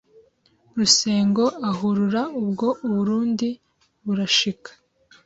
Rusengo 0.77 1.45
ahurura 1.69 2.21
ubwo 2.41 2.67
u 2.87 2.87
Burundi 2.95 3.49
burashika 4.05 4.71